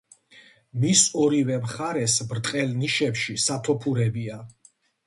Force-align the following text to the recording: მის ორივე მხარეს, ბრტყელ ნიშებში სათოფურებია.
მის 0.85 1.03
ორივე 1.25 1.59
მხარეს, 1.67 2.17
ბრტყელ 2.33 2.75
ნიშებში 2.81 3.41
სათოფურებია. 3.47 4.43